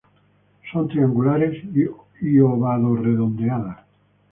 Son 0.71 0.87
triangulares 0.87 1.63
y 2.23 2.39
ovado-redondeadas. 2.39 3.81